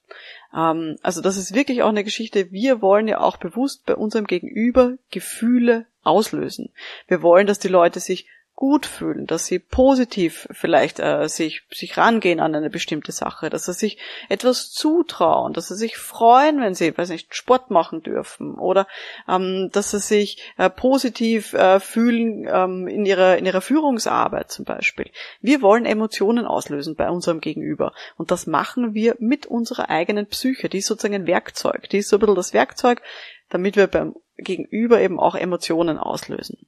Ähm, 0.57 0.97
also 1.03 1.21
das 1.21 1.37
ist 1.37 1.55
wirklich 1.55 1.83
auch 1.83 1.91
eine 1.91 2.03
Geschichte, 2.03 2.51
wir 2.51 2.81
wollen 2.81 3.09
ja 3.09 3.21
auch 3.21 3.37
bewusst 3.37 3.85
bei 3.85 3.95
unserem 3.95 4.27
Gegenüber 4.27 4.97
Gefühle 5.11 5.85
auslösen. 6.01 6.73
Wir 7.09 7.21
wollen, 7.21 7.47
dass 7.47 7.59
die 7.59 7.69
Leute 7.69 8.01
sich 8.01 8.27
gut 8.59 8.87
fühlen, 8.87 9.29
dass 9.29 9.47
sie 9.47 9.61
positiv 9.61 10.49
vielleicht 10.51 10.99
äh, 10.99 11.29
sich, 11.29 11.63
sich 11.71 11.97
rangehen 11.97 12.41
an 12.41 12.57
eine 12.57 12.71
bestimmte 12.71 13.13
Sache, 13.13 13.51
dass 13.51 13.67
sie 13.67 13.73
sich 13.73 13.99
etwas 14.29 14.73
zutrauen, 14.73 15.53
dass 15.53 15.69
sie 15.69 15.77
sich 15.77 15.97
freuen, 15.97 16.61
wenn 16.61 16.75
sie, 16.75 16.99
weiß 16.99 17.11
nicht, 17.11 17.37
Sport 17.37 17.71
machen 17.71 18.03
dürfen 18.03 18.57
oder 18.57 18.89
ähm, 19.29 19.71
dass 19.73 19.93
sie 19.93 20.01
sich 20.01 20.43
äh, 20.57 20.69
positiv 20.71 21.53
äh, 21.53 21.79
fühlen 21.79 22.49
ähm, 22.53 22.89
in 22.89 23.07
ihrer 23.07 23.39
in 23.39 23.47
ihrer 23.47 23.61
Führungsarbeit 23.61 24.51
zum 24.51 24.65
Beispiel. 24.65 25.09
Wir 25.41 25.63
wollen 25.63 25.87
Emotionen 25.87 26.45
auslösen 26.45 26.97
bei 26.97 27.09
unserem 27.11 27.41
Gegenüber 27.41 27.93
und 28.17 28.33
das 28.33 28.49
machen 28.49 28.93
wir 28.93 29.15
mit 29.21 29.47
unserer 29.47 29.89
eigenen 29.89 30.27
Psyche. 30.27 30.69
Die 30.69 30.79
ist 30.79 30.89
sozusagen 30.89 31.15
ein 31.15 31.29
Werkzeug. 31.29 31.89
Die 31.91 31.99
ist 31.99 32.09
so 32.09 32.17
ein 32.17 32.21
bisschen 32.21 32.35
das 32.35 32.53
Werkzeug, 32.53 33.03
damit 33.51 33.77
wir 33.77 33.87
beim 33.87 34.17
Gegenüber 34.37 35.01
eben 35.01 35.21
auch 35.21 35.37
Emotionen 35.37 35.97
auslösen. 35.97 36.67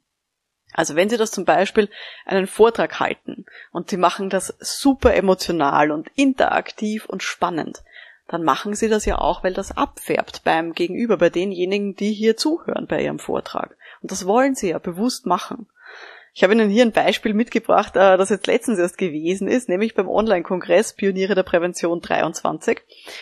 Also 0.73 0.95
wenn 0.97 1.09
Sie 1.09 1.17
das 1.17 1.31
zum 1.31 1.45
Beispiel 1.45 1.89
einen 2.25 2.47
Vortrag 2.47 3.01
halten 3.01 3.45
und 3.73 3.91
Sie 3.91 3.97
machen 3.97 4.31
das 4.31 4.55
super 4.61 5.15
emotional 5.15 5.91
und 5.91 6.09
interaktiv 6.15 7.07
und 7.07 7.23
spannend, 7.23 7.83
dann 8.29 8.45
machen 8.45 8.75
Sie 8.75 8.89
das 8.89 9.05
ja 9.05 9.19
auch, 9.19 9.43
weil 9.43 9.55
das 9.55 9.77
abfärbt 9.77 10.43
beim 10.45 10.73
Gegenüber, 10.73 11.17
bei 11.17 11.31
denjenigen, 11.31 11.97
die 11.97 12.13
hier 12.13 12.37
zuhören 12.37 12.87
bei 12.87 13.03
Ihrem 13.03 13.19
Vortrag. 13.19 13.77
Und 14.03 14.13
das 14.13 14.27
wollen 14.27 14.55
Sie 14.55 14.71
ja 14.71 14.79
bewusst 14.79 15.27
machen. 15.27 15.67
Ich 16.41 16.43
habe 16.43 16.55
Ihnen 16.55 16.71
hier 16.71 16.87
ein 16.87 16.93
Beispiel 16.93 17.35
mitgebracht, 17.35 17.97
äh, 17.97 18.17
das 18.17 18.31
jetzt 18.31 18.47
letztens 18.47 18.79
erst 18.79 18.97
gewesen 18.97 19.47
ist, 19.47 19.69
nämlich 19.69 19.95
beim 19.95 20.09
Online-Kongress 20.09 20.95
Pioniere 20.95 21.35
der 21.35 21.43
Prävention 21.43 22.01
23. 22.01 22.81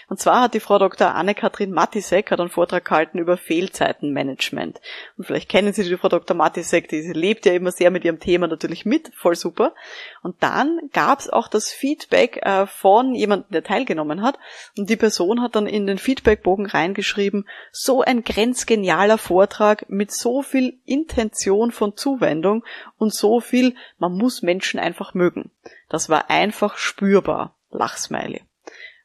Und 0.08 0.20
zwar 0.20 0.42
hat 0.42 0.54
die 0.54 0.60
Frau 0.60 0.78
Dr. 0.78 1.16
Anne-Kathrin 1.16 1.72
Matisek 1.72 2.30
einen 2.30 2.48
Vortrag 2.48 2.84
gehalten 2.84 3.18
über 3.18 3.36
Fehlzeitenmanagement. 3.36 4.80
Und 5.16 5.24
vielleicht 5.24 5.48
kennen 5.48 5.72
Sie 5.72 5.82
die 5.82 5.96
Frau 5.96 6.08
Dr. 6.08 6.36
Matisek, 6.36 6.86
die 6.86 7.00
lebt 7.12 7.44
ja 7.44 7.54
immer 7.54 7.72
sehr 7.72 7.90
mit 7.90 8.04
ihrem 8.04 8.20
Thema 8.20 8.46
natürlich 8.46 8.86
mit, 8.86 9.10
voll 9.16 9.34
super. 9.34 9.74
Und 10.22 10.36
dann 10.38 10.78
gab 10.92 11.18
es 11.18 11.28
auch 11.28 11.48
das 11.48 11.72
Feedback 11.72 12.38
äh, 12.46 12.68
von 12.68 13.16
jemandem, 13.16 13.50
der 13.50 13.64
teilgenommen 13.64 14.22
hat. 14.22 14.38
Und 14.76 14.90
die 14.90 14.96
Person 14.96 15.42
hat 15.42 15.56
dann 15.56 15.66
in 15.66 15.88
den 15.88 15.98
Feedbackbogen 15.98 16.66
reingeschrieben, 16.66 17.48
so 17.72 18.00
ein 18.00 18.22
grenzgenialer 18.22 19.18
Vortrag 19.18 19.86
mit 19.88 20.12
so 20.12 20.42
viel 20.42 20.78
Intention 20.84 21.72
von 21.72 21.96
Zuwendung 21.96 22.62
und 22.96 23.07
so 23.10 23.40
viel, 23.40 23.74
man 23.98 24.12
muss 24.12 24.42
Menschen 24.42 24.80
einfach 24.80 25.14
mögen. 25.14 25.50
Das 25.88 26.08
war 26.08 26.30
einfach 26.30 26.76
spürbar. 26.76 27.54
Lachsmiley. 27.70 28.42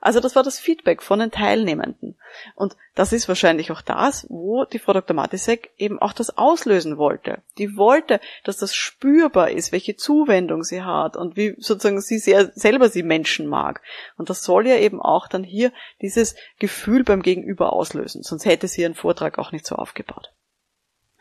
Also 0.03 0.19
das 0.19 0.36
war 0.36 0.43
das 0.43 0.60
Feedback 0.60 1.01
von 1.01 1.19
den 1.19 1.31
Teilnehmenden. 1.31 2.17
Und 2.55 2.75
das 2.93 3.13
ist 3.13 3.29
wahrscheinlich 3.29 3.72
auch 3.72 3.81
das, 3.81 4.25
wo 4.29 4.65
die 4.65 4.79
Frau 4.79 4.91
Dr. 4.91 5.15
Matisek 5.15 5.72
eben 5.77 5.98
auch 5.98 6.12
das 6.12 6.38
auslösen 6.38 6.98
wollte. 6.98 7.41
Die 7.57 7.77
wollte, 7.77 8.19
dass 8.43 8.57
das 8.57 8.75
spürbar 8.75 9.51
ist, 9.51 9.72
welche 9.72 9.95
Zuwendung 9.95 10.63
sie 10.63 10.81
hat 10.81 11.15
und 11.15 11.38
wie 11.38 11.55
sozusagen 11.57 12.01
sie 12.01 12.19
sehr, 12.19 12.51
selber 12.53 12.89
sie 12.89 13.01
Menschen 13.01 13.48
mag. 13.48 13.81
Und 14.17 14.29
das 14.29 14.43
soll 14.43 14.67
ja 14.67 14.75
eben 14.75 15.01
auch 15.01 15.29
dann 15.29 15.45
hier 15.45 15.72
dieses 16.01 16.36
Gefühl 16.60 17.05
beim 17.05 17.22
Gegenüber 17.22 17.72
auslösen. 17.72 18.24
Sonst 18.24 18.43
hätte 18.43 18.67
sie 18.67 18.81
ihren 18.81 18.95
Vortrag 18.95 19.39
auch 19.39 19.53
nicht 19.53 19.65
so 19.65 19.75
aufgebaut. 19.75 20.33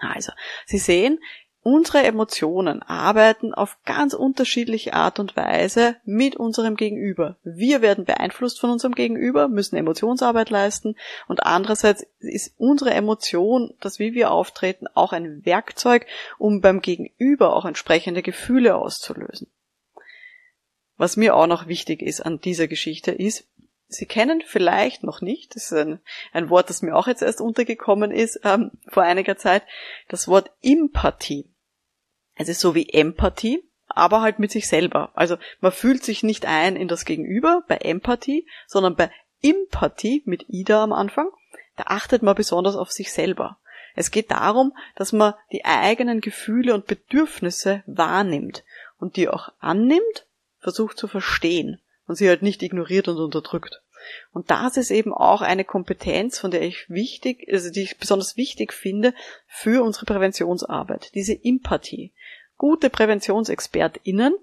Also, 0.03 0.33
Sie 0.67 0.79
sehen, 0.79 1.21
Unsere 1.65 2.03
Emotionen 2.03 2.83
arbeiten 2.83 3.55
auf 3.55 3.79
ganz 3.85 4.15
unterschiedliche 4.15 4.95
Art 4.95 5.21
und 5.21 5.37
Weise 5.37 5.95
mit 6.05 6.35
unserem 6.35 6.75
Gegenüber. 6.75 7.37
Wir 7.45 7.81
werden 7.83 8.05
beeinflusst 8.05 8.59
von 8.59 8.71
unserem 8.71 8.97
Gegenüber, 8.97 9.47
müssen 9.47 9.77
Emotionsarbeit 9.77 10.51
leisten 10.51 10.97
und 11.29 11.47
andererseits 11.47 12.05
ist 12.19 12.53
unsere 12.59 12.91
Emotion, 12.91 13.75
das 13.81 14.01
wie 14.01 14.13
wir 14.13 14.33
auftreten, 14.33 14.89
auch 14.95 15.13
ein 15.13 15.47
Werkzeug, 15.47 16.07
um 16.37 16.61
beim 16.61 16.81
Gegenüber 16.81 17.55
auch 17.55 17.65
entsprechende 17.65 18.23
Gefühle 18.23 18.75
auszulösen. 18.75 19.47
Was 20.97 21.17
mir 21.17 21.37
auch 21.37 21.47
noch 21.47 21.69
wichtig 21.69 22.03
ist 22.03 22.23
an 22.23 22.41
dieser 22.41 22.67
Geschichte 22.67 23.13
ist, 23.13 23.47
Sie 23.87 24.07
kennen 24.07 24.43
vielleicht 24.45 25.05
noch 25.05 25.21
nicht, 25.21 25.55
das 25.55 25.71
ist 25.71 25.75
ein, 25.75 26.01
ein 26.33 26.49
Wort, 26.49 26.71
das 26.71 26.81
mir 26.81 26.97
auch 26.97 27.07
jetzt 27.07 27.21
erst 27.21 27.43
untergekommen 27.43 28.11
ist 28.11 28.41
ähm, 28.43 28.71
vor 28.89 29.03
einiger 29.03 29.37
Zeit, 29.37 29.65
das 30.09 30.29
Wort 30.29 30.51
Empathie. 30.63 31.52
Ist 32.49 32.61
so 32.61 32.75
wie 32.75 32.89
Empathie, 32.89 33.63
aber 33.89 34.21
halt 34.21 34.39
mit 34.39 34.51
sich 34.51 34.69
selber. 34.69 35.11
Also 35.15 35.37
man 35.61 35.73
fühlt 35.73 36.05
sich 36.05 36.23
nicht 36.23 36.47
ein 36.47 36.77
in 36.77 36.89
das 36.89 37.05
Gegenüber 37.05 37.63
bei 37.69 37.77
Empathie, 37.77 38.47
sondern 38.67 38.97
bei 38.97 39.11
Empathie 39.43 40.23
mit 40.25 40.47
Ida 40.49 40.83
am 40.83 40.93
Anfang, 40.93 41.29
da 41.77 41.85
achtet 41.87 42.23
man 42.23 42.35
besonders 42.35 42.77
auf 42.77 42.91
sich 42.91 43.13
selber. 43.13 43.59
Es 43.95 44.11
geht 44.11 44.31
darum, 44.31 44.73
dass 44.95 45.13
man 45.13 45.35
die 45.53 45.65
eigenen 45.65 46.21
Gefühle 46.21 46.75
und 46.75 46.87
Bedürfnisse 46.87 47.83
wahrnimmt 47.87 48.65
und 48.99 49.17
die 49.17 49.29
auch 49.29 49.51
annimmt, 49.59 50.27
versucht 50.61 50.97
zu 50.97 51.09
verstehen 51.09 51.81
und 52.07 52.15
sie 52.15 52.29
halt 52.29 52.43
nicht 52.43 52.63
ignoriert 52.63 53.09
und 53.09 53.19
unterdrückt. 53.19 53.83
Und 54.33 54.51
das 54.51 54.77
ist 54.77 54.91
eben 54.91 55.13
auch 55.13 55.43
eine 55.43 55.65
Kompetenz, 55.65 56.39
von 56.39 56.51
der 56.51 56.63
ich 56.63 56.89
wichtig, 56.89 57.47
also 57.51 57.71
die 57.71 57.83
ich 57.83 57.99
besonders 57.99 58.37
wichtig 58.37 58.73
finde 58.73 59.15
für 59.47 59.83
unsere 59.83 60.07
Präventionsarbeit. 60.07 61.15
Diese 61.15 61.39
Empathie. 61.45 62.13
Gute 62.57 62.91
PräventionsexpertInnen, 62.91 64.35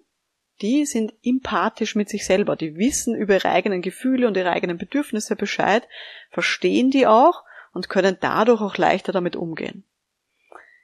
die 0.62 0.86
sind 0.86 1.14
empathisch 1.24 1.96
mit 1.96 2.10
sich 2.10 2.26
selber. 2.26 2.56
Die 2.56 2.76
wissen 2.76 3.16
über 3.16 3.36
ihre 3.36 3.50
eigenen 3.50 3.82
Gefühle 3.82 4.28
und 4.28 4.36
ihre 4.36 4.52
eigenen 4.52 4.78
Bedürfnisse 4.78 5.36
Bescheid, 5.36 5.88
verstehen 6.30 6.92
die 6.92 7.08
auch 7.08 7.44
und 7.74 7.90
können 7.90 8.18
dadurch 8.20 8.62
auch 8.62 8.78
leichter 8.78 9.12
damit 9.12 9.36
umgehen. 9.36 9.84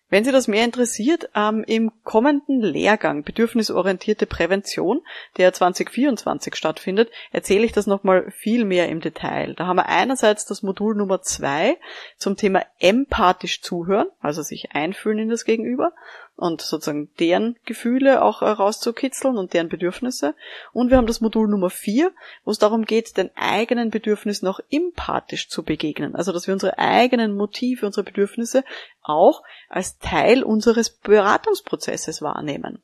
Wenn 0.07 0.24
Sie 0.24 0.31
das 0.31 0.47
mehr 0.47 0.63
interessiert, 0.63 1.29
ähm, 1.35 1.63
im 1.65 1.91
kommenden 2.03 2.62
Lehrgang 2.62 3.24
Bedürfnisorientierte 3.24 4.27
Prävention, 4.27 5.01
der 5.38 5.51
2024 5.51 6.55
stattfindet, 6.55 7.09
erzähle 7.31 7.65
ich 7.65 7.71
das 7.71 7.88
nochmal 7.88 8.31
viel 8.31 8.65
mehr 8.65 8.88
im 8.89 9.01
Detail. 9.01 9.55
Da 9.55 9.65
haben 9.65 9.77
wir 9.77 9.89
einerseits 9.89 10.45
das 10.45 10.62
Modul 10.62 10.95
Nummer 10.95 11.21
zwei 11.24 11.77
zum 12.17 12.38
Thema 12.38 12.63
empathisch 12.79 13.62
zuhören, 13.62 14.07
also 14.19 14.43
sich 14.43 14.74
einfühlen 14.74 15.17
in 15.17 15.29
das 15.29 15.43
Gegenüber 15.43 15.91
und 16.38 16.62
sozusagen 16.62 17.10
deren 17.20 17.58
Gefühle 17.65 18.22
auch 18.22 18.42
äh, 18.42 18.50
rauszukitzeln 18.50 19.38
und 19.38 19.54
deren 19.54 19.70
Bedürfnisse. 19.70 20.36
Und 20.74 20.89
wir 20.89 20.98
haben 20.98 21.08
das 21.08 21.22
Modul 21.22 21.48
Nummer 21.48 21.70
vier, 21.70 22.12
wo 22.44 22.51
es 22.51 22.60
darum 22.60 22.86
geht, 22.86 23.15
den 23.18 23.30
eigenen 23.36 23.89
Bedürfnissen 23.89 24.48
auch 24.48 24.60
empathisch 24.70 25.50
zu 25.50 25.63
begegnen. 25.63 26.15
Also, 26.15 26.34
dass 26.34 26.48
wir 26.48 26.54
unsere 26.54 26.77
eigenen 26.77 27.36
Motive, 27.36 27.86
unsere 27.86 28.04
Bedürfnisse 28.04 28.63
auch 29.01 29.44
als 29.70 29.98
Teil 30.00 30.44
unseres 30.44 30.89
Beratungsprozesses 30.89 32.22
wahrnehmen. 32.22 32.84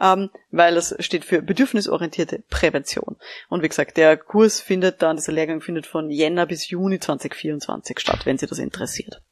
ähm, 0.00 0.30
weil 0.50 0.74
das 0.74 0.96
steht 0.98 1.24
für 1.24 1.40
bedürfnisorientierte 1.40 2.42
Prävention. 2.50 3.16
Und 3.48 3.62
wie 3.62 3.68
gesagt, 3.68 3.96
der 3.96 4.16
Kurs 4.16 4.60
findet 4.60 5.02
dann, 5.02 5.14
dieser 5.16 5.30
Lehrgang 5.32 5.60
findet 5.60 5.86
von 5.86 6.10
Jänner 6.10 6.46
bis 6.46 6.68
Juni 6.68 6.98
2024 6.98 8.00
statt, 8.00 8.26
wenn 8.26 8.38
Sie 8.38 8.48
das 8.48 8.58
interessiert. 8.58 9.22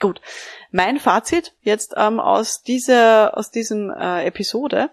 Gut, 0.00 0.20
mein 0.70 1.00
Fazit 1.00 1.56
jetzt 1.62 1.94
ähm, 1.96 2.20
aus 2.20 2.62
dieser 2.62 3.36
aus 3.36 3.50
diesem 3.50 3.90
äh, 3.90 4.26
Episode 4.26 4.90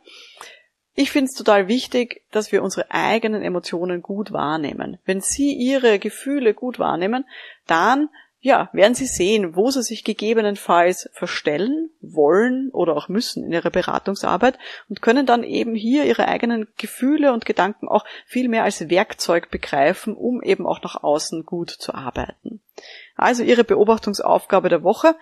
ich 0.95 1.11
finde 1.11 1.29
es 1.29 1.35
total 1.35 1.67
wichtig, 1.67 2.23
dass 2.31 2.51
wir 2.53 2.63
unsere 2.63 2.89
eigenen 2.89 3.41
Emotionen 3.41 4.01
gut 4.01 4.31
wahrnehmen. 4.31 4.97
Wenn 5.05 5.19
Sie 5.19 5.53
Ihre 5.53 5.99
Gefühle 5.99 6.53
gut 6.53 6.79
wahrnehmen, 6.79 7.25
dann 7.67 8.09
ja, 8.45 8.69
werden 8.73 8.93
Sie 8.93 9.07
sehen, 9.07 9.55
wo 9.55 9.71
Sie 9.71 9.81
sich 9.81 10.03
gegebenenfalls 10.03 11.09
verstellen 11.13 11.89
wollen 11.99 12.69
oder 12.71 12.95
auch 12.95 13.09
müssen 13.09 13.43
in 13.43 13.51
Ihrer 13.51 13.71
Beratungsarbeit 13.71 14.59
und 14.87 15.01
können 15.01 15.25
dann 15.25 15.43
eben 15.43 15.73
hier 15.73 16.05
Ihre 16.05 16.27
eigenen 16.27 16.67
Gefühle 16.77 17.33
und 17.33 17.45
Gedanken 17.45 17.87
auch 17.87 18.05
viel 18.27 18.47
mehr 18.47 18.63
als 18.63 18.87
Werkzeug 18.89 19.49
begreifen, 19.49 20.15
um 20.15 20.43
eben 20.43 20.67
auch 20.67 20.81
nach 20.83 21.01
außen 21.01 21.43
gut 21.43 21.71
zu 21.71 21.95
arbeiten. 21.95 22.61
Also 23.15 23.41
Ihre 23.41 23.63
Beobachtungsaufgabe 23.63 24.69
der 24.69 24.83
Woche 24.83 25.15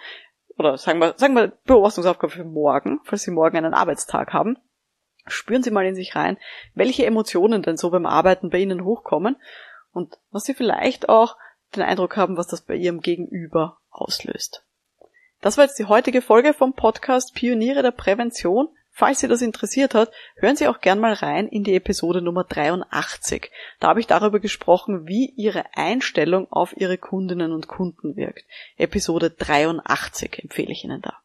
oder 0.57 0.77
sagen 0.77 0.99
wir, 0.99 1.13
sagen 1.15 1.33
wir 1.33 1.53
Beobachtungsaufgabe 1.65 2.33
für 2.33 2.43
morgen, 2.43 2.99
falls 3.05 3.23
Sie 3.23 3.31
morgen 3.31 3.55
einen 3.55 3.73
Arbeitstag 3.73 4.33
haben, 4.33 4.57
Spüren 5.25 5.63
Sie 5.63 5.71
mal 5.71 5.85
in 5.85 5.95
sich 5.95 6.15
rein, 6.15 6.37
welche 6.73 7.05
Emotionen 7.05 7.61
denn 7.61 7.77
so 7.77 7.89
beim 7.89 8.05
Arbeiten 8.05 8.49
bei 8.49 8.59
Ihnen 8.59 8.83
hochkommen 8.83 9.37
und 9.91 10.17
was 10.31 10.43
Sie 10.43 10.53
vielleicht 10.53 11.07
auch 11.09 11.37
den 11.75 11.83
Eindruck 11.83 12.17
haben, 12.17 12.37
was 12.37 12.47
das 12.47 12.61
bei 12.61 12.75
Ihrem 12.75 12.99
Gegenüber 12.99 13.77
auslöst. 13.89 14.65
Das 15.41 15.57
war 15.57 15.65
jetzt 15.65 15.79
die 15.79 15.85
heutige 15.85 16.21
Folge 16.21 16.53
vom 16.53 16.73
Podcast 16.73 17.33
Pioniere 17.35 17.81
der 17.81 17.91
Prävention. 17.91 18.69
Falls 18.91 19.19
Sie 19.19 19.27
das 19.27 19.41
interessiert 19.41 19.95
hat, 19.95 20.11
hören 20.35 20.55
Sie 20.55 20.67
auch 20.67 20.79
gern 20.79 20.99
mal 20.99 21.13
rein 21.13 21.47
in 21.47 21.63
die 21.63 21.75
Episode 21.75 22.21
Nummer 22.21 22.43
83. 22.43 23.49
Da 23.79 23.87
habe 23.87 23.99
ich 23.99 24.07
darüber 24.07 24.39
gesprochen, 24.39 25.07
wie 25.07 25.33
Ihre 25.35 25.65
Einstellung 25.73 26.47
auf 26.51 26.77
Ihre 26.77 26.97
Kundinnen 26.97 27.51
und 27.51 27.67
Kunden 27.67 28.15
wirkt. 28.15 28.45
Episode 28.77 29.31
83 29.31 30.43
empfehle 30.43 30.71
ich 30.71 30.83
Ihnen 30.83 31.01
da. 31.01 31.22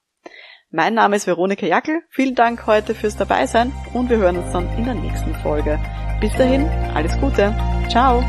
Mein 0.70 0.92
Name 0.92 1.16
ist 1.16 1.26
Veronika 1.26 1.64
Jackel. 1.64 2.02
Vielen 2.10 2.34
Dank 2.34 2.66
heute 2.66 2.94
fürs 2.94 3.16
Dabeisein 3.16 3.72
und 3.94 4.10
wir 4.10 4.18
hören 4.18 4.36
uns 4.36 4.52
dann 4.52 4.68
in 4.76 4.84
der 4.84 4.94
nächsten 4.94 5.34
Folge. 5.36 5.80
Bis 6.20 6.32
dahin, 6.36 6.66
alles 6.94 7.18
Gute. 7.18 7.54
Ciao. 7.88 8.22